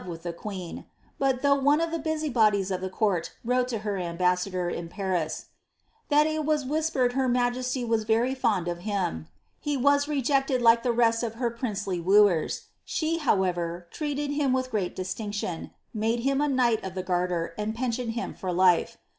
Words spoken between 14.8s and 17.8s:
distinction, made him a knight of the gar* ter, and